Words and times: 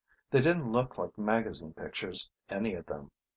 They 0.31 0.41
didn't 0.41 0.71
look 0.71 0.97
like 0.97 1.15
magazine 1.15 1.75
pictures, 1.75 2.31
any 2.49 2.73
of 2.73 2.87
them. 2.87 3.11